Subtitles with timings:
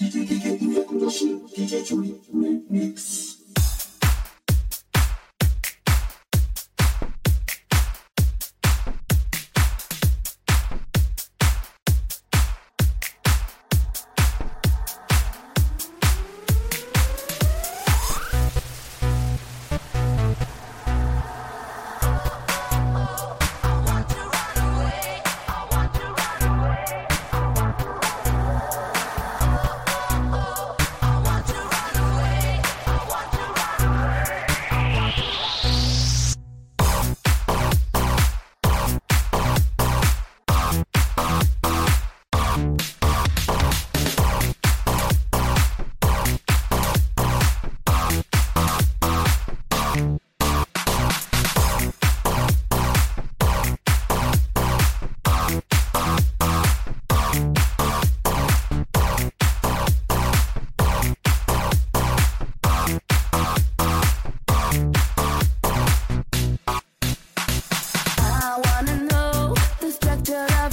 [0.00, 0.04] I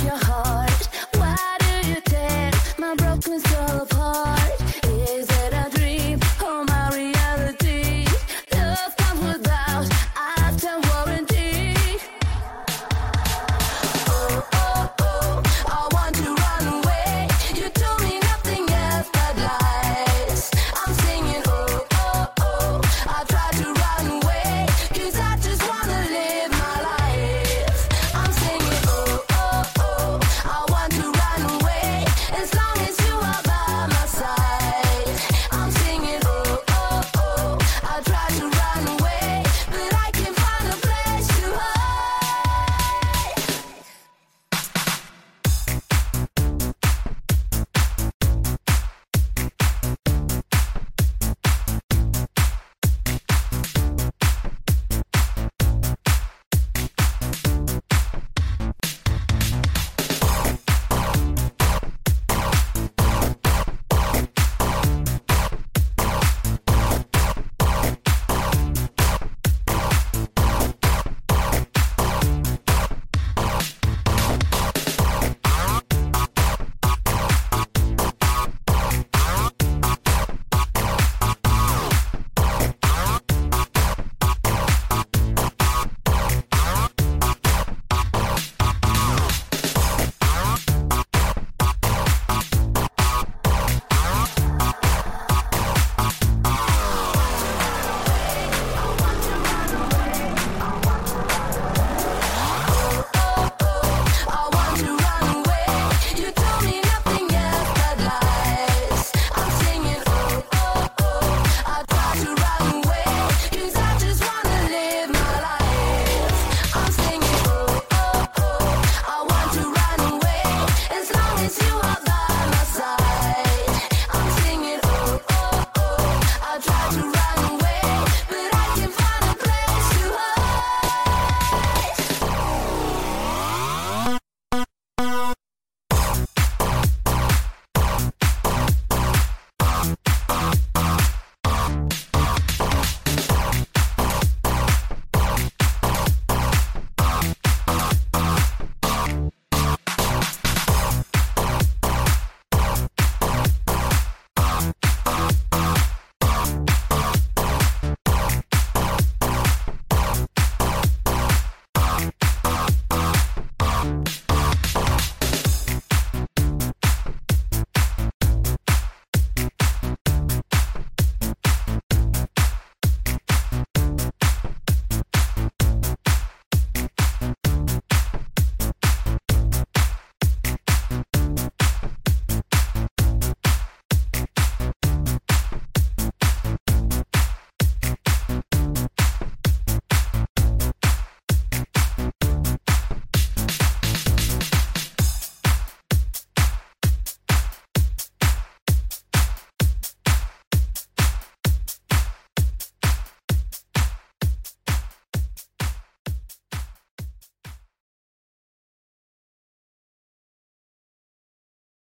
[0.05, 0.44] your heart.